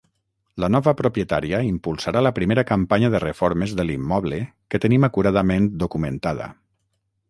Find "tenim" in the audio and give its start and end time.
4.87-5.11